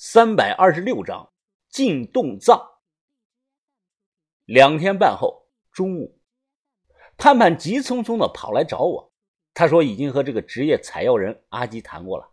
[0.00, 1.32] 三百二十六章
[1.68, 2.78] 进洞葬。
[4.44, 6.20] 两天半后中午，
[7.16, 9.12] 盼盼急匆匆的跑来找我，
[9.52, 12.30] 他说已经和这个职业采药人阿基谈过了，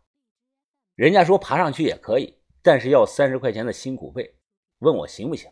[0.94, 4.38] 人家说爬上去也可以，但是要三十块钱的辛苦费，
[4.78, 5.52] 问我行不行？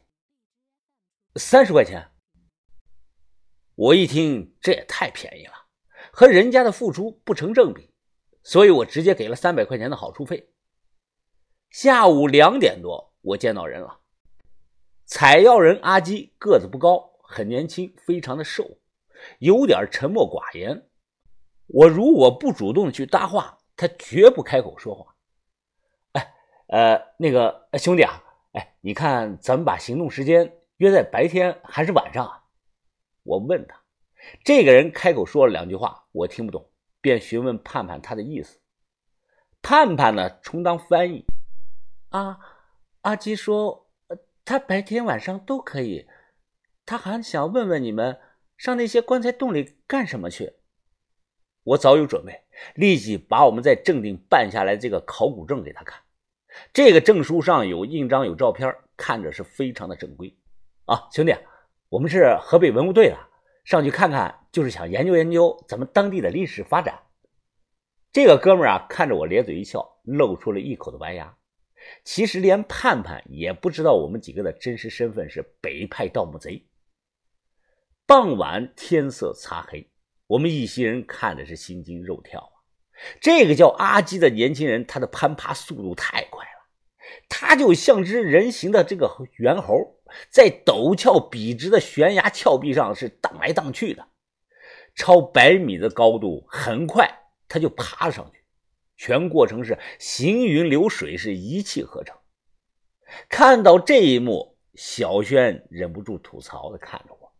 [1.37, 2.11] 三十块钱，
[3.73, 5.53] 我一听这也太便宜了，
[6.11, 7.91] 和人家的付出不成正比，
[8.43, 10.51] 所以我直接给了三百块钱的好处费。
[11.73, 14.01] 下午两点多，我见到人了。
[15.05, 18.77] 采药人阿基个子不高，很年轻，非常的瘦，
[19.39, 20.87] 有点沉默寡言。
[21.65, 25.15] 我如果不主动去搭话，他绝不开口说话。
[26.11, 26.35] 哎，
[26.67, 32.43] 呃，那个兄弟啊，哎，你看咱们把行动时间约在白天还是晚上啊？
[33.23, 33.81] 我问他，
[34.43, 36.69] 这个人开口说了两句话，我听不懂，
[37.01, 38.59] 便询问盼盼他的意思。
[39.63, 41.25] 盼盼呢，充当翻译。
[42.13, 42.37] 啊，
[43.01, 43.89] 阿基说，
[44.45, 46.07] 他白天晚上都可以。
[46.85, 48.19] 他还想问问你们，
[48.55, 50.53] 上那些棺材洞里干什么去？
[51.63, 52.43] 我早有准备，
[52.75, 56.03] 立即把我们在正定办下来这个考古证给他看。
[56.71, 60.37] 这个证书上有印章，有照片，看着是非常的正规。
[60.85, 61.35] 啊，兄弟，
[61.89, 63.17] 我们是河北文物队的，
[63.65, 67.01] 上去看看，就是想研究研究咱们当地的历史发展。
[68.11, 71.35] 这个哥们儿啊，看着我咧嘴一笑，露出了一口的白牙。
[72.03, 76.65] 其实连盼盼也不知道我们几个的真实身份是北派盗墓贼。
[78.05, 79.89] 傍晚天色擦黑，
[80.27, 82.55] 我们一行人看的是心惊肉跳啊！
[83.21, 86.67] 这个叫阿基的年轻人，他的攀爬速度太快了，
[87.29, 94.05] 他就像只人形的这个猿猴，在陡峭笔直的悬崖峭壁上是荡来荡去的，
[94.95, 97.09] 超百米的高度，很快
[97.47, 98.42] 他就爬了上去。
[99.03, 102.17] 全过程是行云流水，是一气呵成。
[103.27, 107.33] 看到这一幕，小轩忍不住吐槽的看着我：“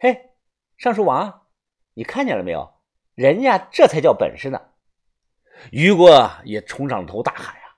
[0.00, 0.32] 嘿，
[0.76, 1.46] 尚书王，
[1.94, 2.68] 你看见了没有？
[3.14, 4.60] 人家这才叫本事呢！”
[5.70, 7.76] 于哥也冲上头大喊：“呀，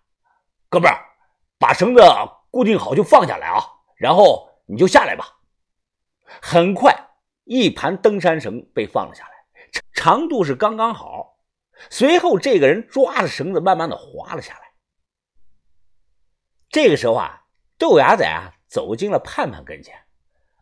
[0.71, 0.97] 哥们儿，
[1.59, 2.01] 把绳子
[2.51, 3.63] 固定好就放下来啊，
[3.97, 5.27] 然后你就下来吧。”
[6.41, 7.11] 很快，
[7.45, 9.31] 一盘登山绳被放了下来，
[9.93, 11.30] 长度是刚刚好。
[11.89, 14.73] 随后，这个人抓着绳子，慢慢的滑了下来。
[16.69, 17.47] 这个时候啊，
[17.79, 19.97] 豆芽仔啊走进了盼盼跟前。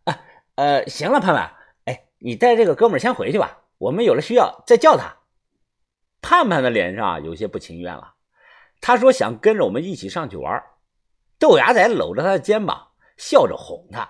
[0.05, 0.21] 啊，
[0.55, 5.17] 呃，行了，盼盼，哎，你带这个哥们先回去吧，我们有了需要再叫他。
[6.23, 8.15] 盼盼的脸上有些不情愿了，
[8.81, 10.63] 他说想跟着我们一起上去玩。
[11.39, 14.01] 豆芽仔搂着他的肩膀，笑着哄他：“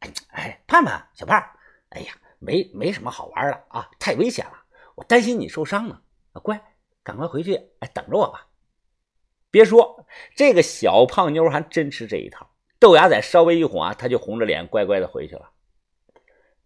[0.00, 1.42] 哎哎，盼盼，小盼，
[1.90, 4.52] 哎呀，没没什么好玩的啊，太危险了，
[4.96, 6.00] 我担心你受伤呢。”
[6.40, 6.60] 乖，
[7.02, 8.48] 赶快回去，哎，等着我吧。
[9.50, 12.50] 别说这个小胖妞还真吃这一套。
[12.78, 15.50] 豆芽仔稍微一哄啊，他就红着脸乖乖的回去了。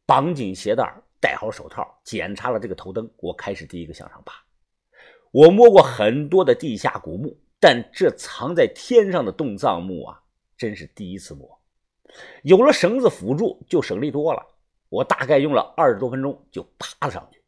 [0.06, 4.34] 绑紧鞋带，戴好手套，检查了这个头灯，我开始第一个向上爬。
[5.30, 10.20] 我摸过很多的地下古墓，但这藏在天上的洞葬墓啊，
[10.56, 11.60] 真是第一次摸。
[12.42, 14.44] 有了绳子辅助，就省力多了。
[14.88, 17.40] 我大概用了二十多分钟就爬了上去。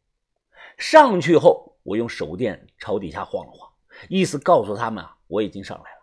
[0.77, 1.72] 上去后。
[1.83, 3.71] 我用手电朝底下晃了晃，
[4.09, 5.97] 意思告诉他们啊，我已经上来了。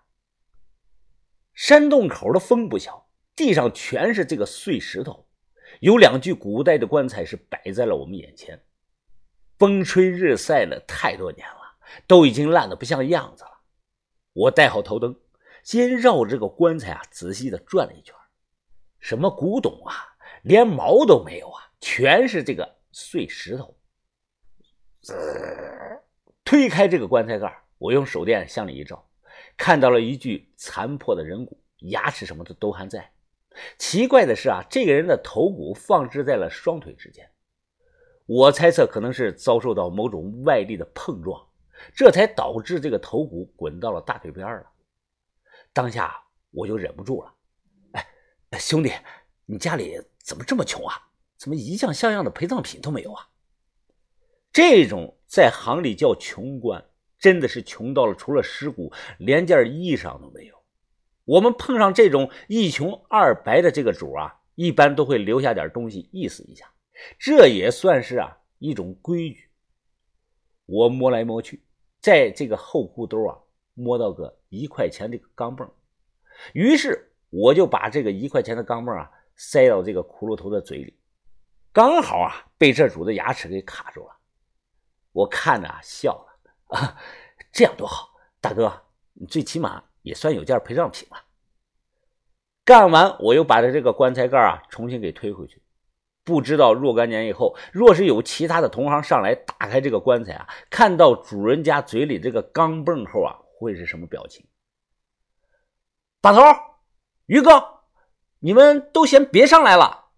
[1.54, 5.26] 山洞口的风不小，地上全是这个碎石头，
[5.80, 8.62] 有两具古代的棺材是摆在了我们眼前。
[9.58, 11.76] 风吹日晒了太多年了，
[12.06, 13.50] 都已经烂得不像样子了。
[14.32, 15.14] 我带好头灯，
[15.64, 18.14] 先绕着这个棺材啊仔细的转了一圈，
[19.00, 19.94] 什么古董啊，
[20.42, 23.76] 连毛都没有啊，全是这个碎石头。
[26.44, 29.08] 推开这个棺材盖，我用手电向里一照，
[29.56, 33.12] 看到了一具残破的人骨，牙齿什么的都还在。
[33.78, 37.28] 奇怪的是啊，这个人的头骨放置在了双腿之间，
[38.26, 41.48] 我猜测可能是遭受到某种外力的碰撞，
[41.94, 44.66] 这才导致这个头骨滚到了大腿边了。
[45.72, 46.16] 当下
[46.50, 47.34] 我就忍不住了，
[47.92, 48.92] 哎，兄弟，
[49.46, 50.94] 你家里怎么这么穷啊？
[51.36, 53.28] 怎么一项像样的陪葬品都没有啊？
[54.52, 56.84] 这种在行里叫穷官，
[57.18, 60.54] 真的是穷到了除了尸骨，连件衣裳都没有。
[61.24, 66.66] 我们碰上这种一穷二白的这个主啊，一般都会留下点东西意思一下，
[67.18, 69.48] 这也算是啊一种规矩。
[70.66, 71.62] 我摸来摸去，
[72.00, 73.38] 在这个后裤兜啊
[73.74, 75.68] 摸到个一块钱的钢镚，
[76.54, 80.98] 于是我就把这个一块钱的钢镚啊塞到这个骷髅头的嘴里，
[81.72, 84.16] 刚好啊被这主的牙齿给卡住了。
[85.12, 86.96] 我看着笑了啊，
[87.52, 88.10] 这样多好，
[88.40, 88.82] 大哥，
[89.14, 91.16] 你最起码也算有件陪葬品了。
[92.64, 95.60] 干完，我又把他这个棺材盖啊重新给推回去。
[96.22, 104.46] 不知道若干年以后，若是有其他的同行上来打开这个棺材啊，看到主人家嘴里这个钢镚后啊，会是什么表情？
[106.20, 106.40] 大头，
[107.26, 107.80] 于哥，
[108.38, 110.10] 你们都先别上来了。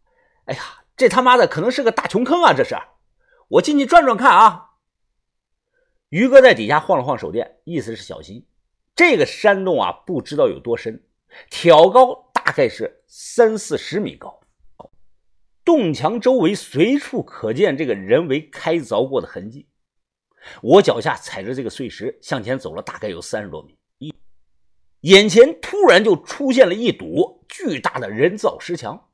[0.44, 0.62] 哎呀，
[0.96, 2.52] 这他妈的可能是个大穷坑啊！
[2.52, 2.76] 这是，
[3.48, 4.71] 我进去转转看啊。
[6.12, 8.46] 于哥在底下晃了晃手电，意思是小心。
[8.94, 11.02] 这个山洞啊，不知道有多深，
[11.48, 14.38] 挑高大概是三四十米高。
[15.64, 19.70] 洞墙周围随处可见这个人为开凿过的痕迹。
[20.60, 24.14] 我脚下踩着这个碎石向前走了大概有三十多米，一
[25.00, 29.08] 眼前突然就出现了一堵巨大的人造石墙。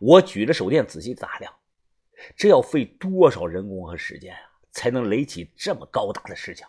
[0.00, 1.54] 我举着手电仔细打量，
[2.34, 4.40] 这要费多少人工和时间啊，
[4.76, 6.68] 才能垒起这么高大的石墙？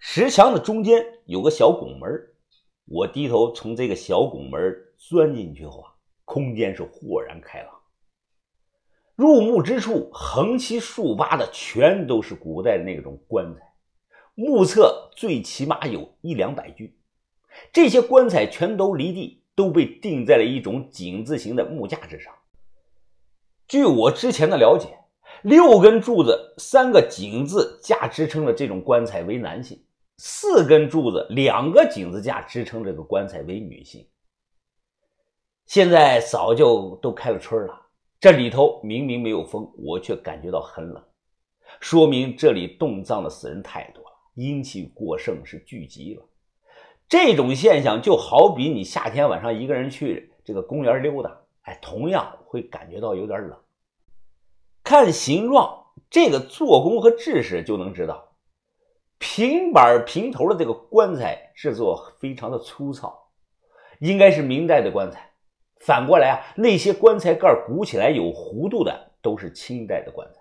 [0.00, 2.10] 石墙的中间有个小拱门，
[2.86, 4.60] 我低头从这个小拱门
[4.96, 5.94] 钻进去后啊。
[6.24, 7.72] 空间是豁然开朗，
[9.14, 13.62] 入目之处横七竖八的全都是古代的那种棺材，
[14.34, 16.98] 目测最起码有一两百具。
[17.72, 22.34] 这些棺材全都离地，都被钉在了一种井字形的木架之上。
[23.66, 24.98] 据我之前的了解，
[25.42, 29.80] 六根柱子、三个井字架支撑的这种棺材为男性，
[30.16, 34.06] 四根柱子、两个井字架支撑这个棺材为女性。
[35.66, 37.80] 现在早就都开了春了，
[38.18, 41.02] 这里头明明没有风，我却感觉到很冷，
[41.78, 46.22] 说明这里冻葬的死人太多了，阴气过盛是聚集了。
[47.08, 53.56] 这种现象就好比你夏天晚上一个人去这个公园溜达，哎，同样会感觉到有点冷。
[54.88, 58.32] 看形状，这个做工和制式就能知道，
[59.18, 63.28] 平板平头的这个棺材制作非常的粗糙，
[64.00, 65.30] 应该是明代的棺材。
[65.80, 70.40] 反过来啊，那些棺材盖鼓起来有弧度的，都是清代的棺材。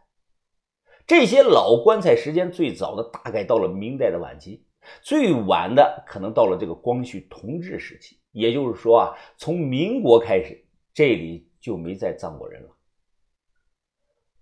[1.06, 4.64] 这些老棺材时间最早的大概到了明代的晚期，
[5.02, 8.18] 最晚的可能到了这个光绪同治时期。
[8.32, 10.58] 也就是说啊，从民国开始，
[10.94, 12.70] 这里就没再葬过人了。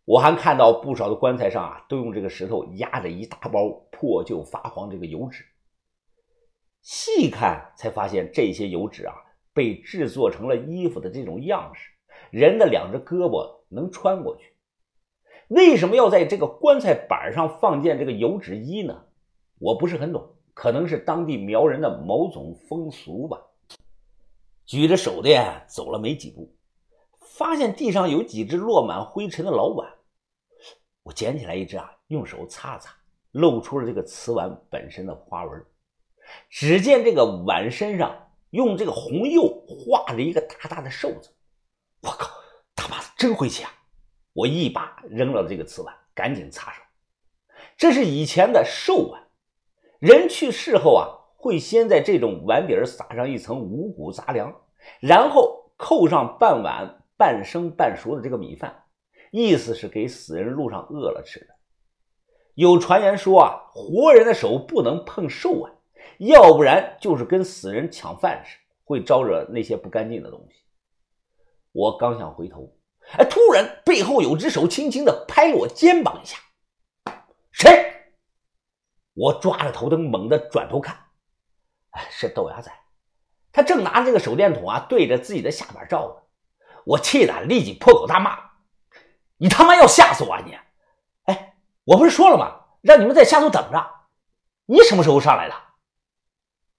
[0.06, 5.44] 我还看到不少的棺材上啊，都用这个石头压着一大包破旧发黄这个油纸。
[6.82, 9.14] 细看才发现，这些油纸啊。
[9.56, 11.90] 被制作成了衣服的这种样式，
[12.30, 14.54] 人的两只胳膊能穿过去。
[15.48, 19.06] 为什么要在这个棺材板上放件这个油纸衣呢？
[19.58, 23.42] 我不是很懂，可能是当地苗人的某种风俗吧。
[24.66, 26.54] 举着手电走了没几步，
[27.22, 29.90] 发现地上有几只落满灰尘的老碗，
[31.06, 32.94] 我捡起来一只啊，用手擦擦，
[33.32, 35.66] 露出了这个瓷碗本身的花纹。
[36.50, 38.14] 只见这个碗身上。
[38.52, 41.30] 用这个红釉画着一个大大的寿字，
[42.04, 42.32] 我靠，
[42.74, 43.72] 他妈的真晦气啊！
[44.32, 46.82] 我一把扔了这个瓷碗，赶紧擦手。
[47.76, 49.22] 这是以前的寿碗，
[50.00, 51.04] 人去世后啊，
[51.36, 54.56] 会先在这种碗底撒上一层五谷杂粮，
[55.02, 58.85] 然后扣上半碗半生半熟的这个米饭，
[59.36, 61.48] 意思是给死人路上饿了吃的。
[62.54, 65.74] 有传言说啊，活人的手不能碰寿碗。
[66.20, 70.64] 要不然就是跟死人抢饭吃，会招惹那些不干净的东西。
[71.74, 72.74] 我刚想回头，
[73.18, 76.38] 哎，突然背后有只手轻轻的拍了我肩膀一下。
[77.52, 77.92] 谁？
[79.16, 80.96] 我抓着头灯猛地转头看，
[81.90, 82.72] 哎，是豆芽仔，
[83.52, 86.22] 他正拿着这个手电筒啊，对着自己的下巴照呢。
[86.86, 88.38] 我气得立即破口大骂
[89.38, 90.58] ：“你他妈要吓死我啊你！
[91.26, 92.62] 哎，我不是说了吗？
[92.82, 93.92] 让你们在下头等着。
[94.66, 95.56] 你什么时候上来的？”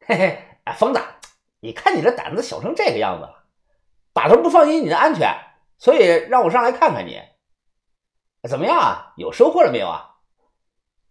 [0.06, 1.00] 嘿嘿，哎，疯子，
[1.60, 3.44] 你看你这胆子小成这个样子了，
[4.12, 5.36] 把头不放心你的安全，
[5.78, 7.20] 所以让我上来看看你，
[8.48, 9.12] 怎么样啊？
[9.16, 10.16] 有收获了没有啊？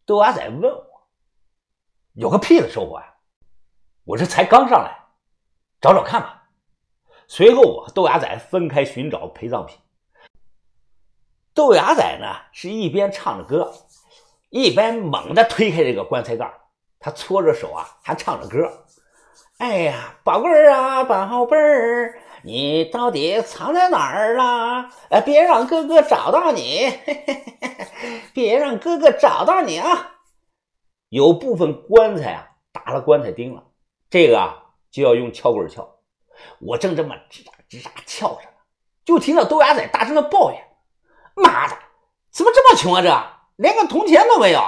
[0.06, 1.10] 豆芽仔问我，
[2.14, 3.16] 有个屁的收获呀！
[4.06, 5.08] 我这才刚上来，
[5.82, 6.50] 找找看吧。
[7.28, 9.78] 随后，我和豆芽仔分开寻找陪葬品。
[11.56, 13.74] 豆芽仔呢，是一边唱着歌，
[14.50, 16.54] 一边猛地推开这个棺材盖
[17.00, 18.84] 他搓着手啊，还唱着歌。
[19.58, 24.92] 哎呀，宝贝儿啊，宝贝儿，你到底藏在哪儿啦？
[25.10, 30.18] 哎，别让哥哥找到你，嘿嘿嘿别让哥哥找到你啊！
[31.08, 33.64] 有部分棺材啊打了棺材钉了，
[34.10, 35.88] 这个啊就要用撬棍撬。
[36.60, 38.58] 我正这么吱喳吱喳撬着呢，
[39.06, 40.62] 就听到豆芽仔大声的抱怨
[41.36, 41.77] ：“妈的，
[42.32, 43.01] 怎么这么穷啊？
[43.01, 44.62] 这连个铜钱都没有，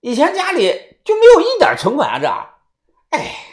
[0.00, 2.20] 以前家里就没有一点存款啊！
[3.10, 3.48] 这，哎。”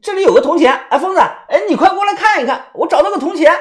[0.00, 3.52] 这里有个铜钱，哎，疯子，哎，你快过来看一看，我找到个铜钱。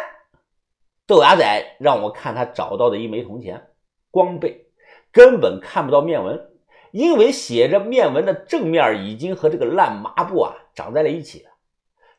[1.06, 3.72] 豆芽仔让我看他找到的一枚铜钱，
[4.10, 4.68] 光背，
[5.12, 6.50] 根本看不到面纹，
[6.92, 11.50] 因为写着面纹的正面已经和这个烂麻布啊长在了一起了，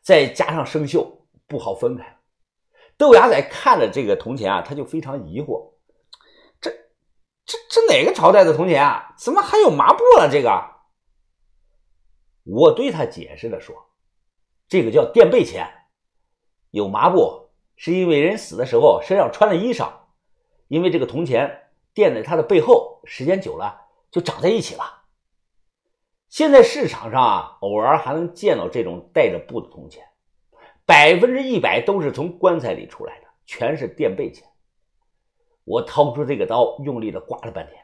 [0.03, 1.07] 再加上生锈，
[1.47, 2.19] 不好分开。
[3.00, 5.73] 豆芽仔看着这个铜钱啊，他就非常疑惑：
[6.61, 6.71] 这、
[7.47, 9.14] 这、这哪个朝代的铜钱啊？
[9.16, 10.28] 怎么还有麻布了？
[10.30, 10.50] 这个？
[12.45, 13.75] 我对他解释的说
[14.69, 15.66] ：“这个叫垫背钱，
[16.73, 19.90] 有麻布。”是因为人死的时候身上穿了衣裳，
[20.69, 23.80] 因为这个铜钱垫在他的背后，时间久了
[24.11, 25.04] 就长在一起了。
[26.28, 30.04] 现在市场上啊，偶尔还能见到这种带着布的铜钱，
[30.91, 34.45] 百分之一百都是从棺材里出来的，全是垫背钱。
[35.63, 37.81] 我掏出这个刀，用力的刮了半天，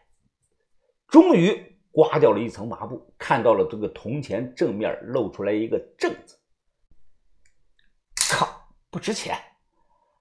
[1.07, 6.37] 终于刮掉了一层麻布，看到了这个铜钱正面露出来一个“正”字。
[8.29, 8.45] 靠，
[8.91, 9.37] 不值钱。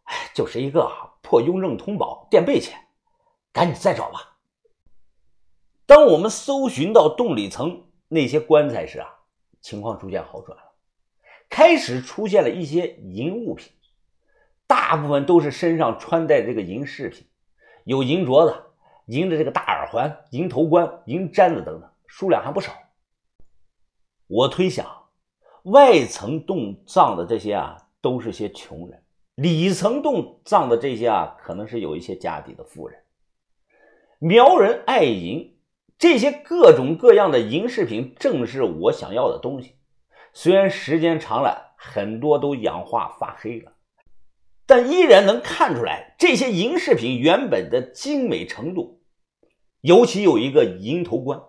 [0.03, 0.87] 哎，就是一个
[1.23, 2.79] 破雍正通宝垫背钱，
[3.51, 4.37] 赶紧再找吧。
[5.87, 9.09] 当我们搜寻到洞里层那些棺材时啊，
[9.59, 10.55] 情况逐渐好转，
[11.49, 13.71] 开始出现了一些银物品，
[14.67, 17.25] 大部分都是身上穿戴这个银饰品，
[17.83, 18.55] 有银镯子、
[19.05, 22.73] 银的这个大耳环、银头冠、银簪子等等，数量还不少。
[24.27, 24.85] 我推想，
[25.63, 29.01] 外层洞葬的这些啊，都是些穷人。
[29.35, 32.99] 里层洞葬的这些啊，可能是有一些家底的富人。
[34.17, 35.57] 苗人爱银，
[35.97, 39.75] 这些各种各样的银饰品正是我想要的东西。
[40.37, 43.71] 虽然时间长了，很多都氧化发黑了，
[44.65, 49.01] 但依然能看出来这些银饰品原本的精美程度。
[49.79, 51.41] 尤其有一个银头冠，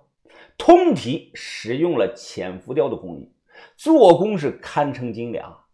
[0.56, 3.34] 通体使用了浅浮雕的工艺，
[3.76, 5.64] 做工是堪称精良。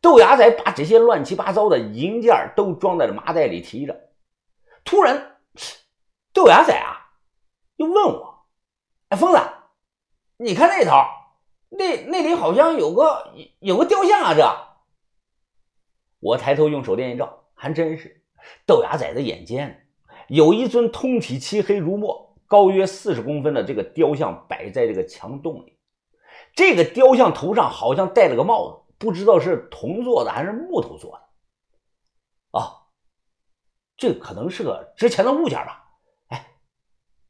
[0.00, 4.10] 豆芽仔把这些乱七八糟的银件都装在了麻袋里提着，
[4.84, 5.38] 突然，
[6.34, 7.14] 豆芽仔啊，
[7.76, 8.46] 又问我
[9.10, 9.38] ：“哎，疯子，
[10.38, 10.90] 你看那头，
[11.68, 14.66] 那那里好像有个有个雕像啊！”这，
[16.20, 18.24] 我抬头用手电一照，还真是
[18.66, 19.88] 豆芽仔的眼尖，
[20.28, 25.78] 有一尊通体漆黑如墨、高约四十公分的这个雕像摆在这个墙洞里，
[26.54, 28.82] 这个雕像头上好像戴了个帽子。
[28.98, 32.88] 不知道是铜做的还是木头做的，啊，
[33.94, 35.84] 这可能是个值钱的物件吧？
[36.28, 36.46] 哎，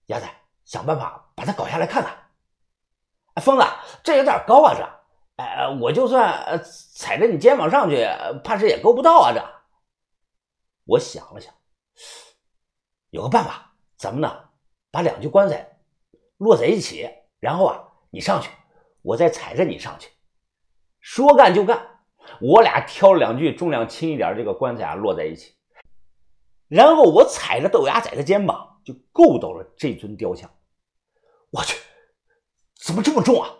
[0.06, 0.30] 鸭仔，
[0.64, 2.25] 想办法把它搞下来看看。
[3.40, 3.64] 疯子，
[4.02, 6.62] 这有点高啊，这，哎，我就算
[6.94, 8.06] 踩着你肩膀上去，
[8.42, 9.44] 怕是也够不到啊，这。
[10.86, 11.52] 我想了想，
[13.10, 14.48] 有个办法，咱们呢，
[14.90, 15.78] 把两具棺材
[16.38, 18.50] 摞在一起，然后啊，你上去，
[19.02, 20.10] 我再踩着你上去。
[21.00, 22.00] 说干就干，
[22.40, 25.54] 我俩挑了两具重量轻一点这个棺材啊，摞在一起，
[26.68, 30.50] 然后我踩着豆芽仔的肩膀就够到了这尊雕像。
[31.50, 31.78] 我去，
[32.86, 33.52] 怎么这么重啊？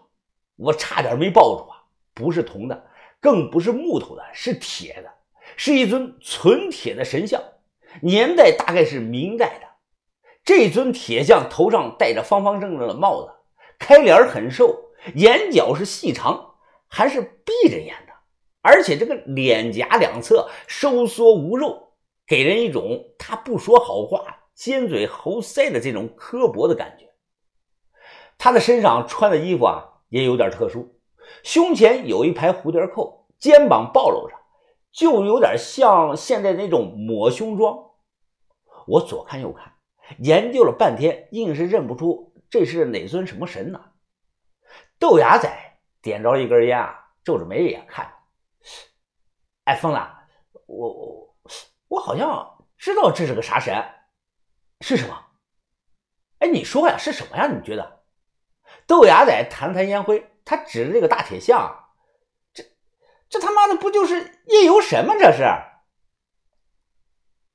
[0.54, 1.82] 我差点没抱住啊！
[2.14, 2.86] 不是铜的，
[3.20, 5.12] 更不是木头的，是铁的，
[5.56, 7.42] 是一尊纯铁的神像，
[8.02, 9.66] 年代大概是明代的。
[10.44, 13.32] 这尊铁像头上戴着方方正正的帽子，
[13.80, 16.52] 开脸很瘦，眼角是细长。
[16.86, 18.12] 还是闭着眼的，
[18.62, 21.94] 而且这个脸颊两侧收缩无肉，
[22.28, 27.06] 给人一种他不说好话、尖嘴猴腮的这种刻薄的感觉。
[28.38, 30.98] 他的身上穿的衣服啊也有点特殊，
[31.42, 34.34] 胸前有一排蝴蝶扣，肩膀暴露着，
[34.92, 37.90] 就有点像现在那种抹胸装。
[38.86, 39.72] 我左看右看，
[40.18, 43.80] 研究了半天，硬是认不出这是哪尊什么神呢？
[44.98, 45.62] 豆芽仔。
[46.02, 48.08] 点着一根烟啊，皱着眉也看。
[49.64, 49.98] 哎，疯子，
[50.66, 51.34] 我我
[51.88, 53.74] 我好像知道这是个啥神，
[54.82, 55.20] 是什么？
[56.38, 57.48] 哎，你说呀，是什么呀？
[57.48, 57.95] 你觉得？
[58.86, 61.74] 豆芽仔弹弹烟灰，他指着这个大铁像，
[62.54, 62.62] 这
[63.28, 65.14] 这他妈的不就是夜游神吗？
[65.18, 65.44] 这是。